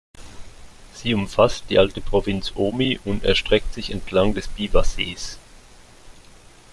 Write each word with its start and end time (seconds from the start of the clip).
Sie 0.95 1.13
umfasst 1.13 1.65
die 1.69 1.77
alte 1.77 2.01
Provinz 2.01 2.53
Ōmi 2.53 2.99
und 3.05 3.23
erstreckt 3.23 3.71
sich 3.75 3.91
entlang 3.91 4.33
des 4.33 4.47
Biwa-Sees. 4.47 5.37